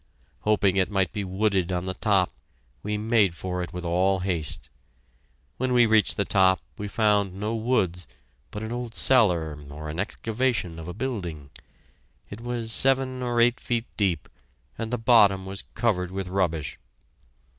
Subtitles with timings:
[0.39, 2.31] Hoping it might be wooded on the top,
[2.81, 4.67] we made for it with all haste.
[5.57, 8.07] When we reached the top we found no woods,
[8.49, 11.51] but an old cellar or an excavation of a building.
[12.31, 14.27] It was seven or eight feet deep,
[14.75, 16.79] and the bottom was covered with rubbish.